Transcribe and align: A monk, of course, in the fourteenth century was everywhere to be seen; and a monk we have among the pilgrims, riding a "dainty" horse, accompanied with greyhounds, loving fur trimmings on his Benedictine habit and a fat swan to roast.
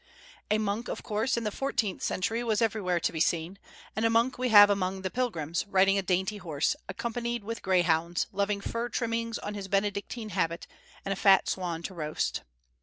A 0.49 0.57
monk, 0.57 0.87
of 0.87 1.03
course, 1.03 1.37
in 1.37 1.43
the 1.43 1.51
fourteenth 1.51 2.01
century 2.01 2.43
was 2.43 2.59
everywhere 2.59 2.99
to 2.99 3.11
be 3.11 3.19
seen; 3.19 3.59
and 3.95 4.03
a 4.03 4.09
monk 4.09 4.35
we 4.35 4.49
have 4.49 4.67
among 4.71 5.03
the 5.03 5.11
pilgrims, 5.11 5.67
riding 5.67 5.95
a 5.95 6.01
"dainty" 6.01 6.37
horse, 6.37 6.75
accompanied 6.89 7.43
with 7.43 7.61
greyhounds, 7.61 8.25
loving 8.31 8.61
fur 8.61 8.89
trimmings 8.89 9.37
on 9.37 9.53
his 9.53 9.67
Benedictine 9.67 10.29
habit 10.29 10.65
and 11.05 11.13
a 11.13 11.15
fat 11.15 11.47
swan 11.47 11.83
to 11.83 11.93
roast. 11.93 12.41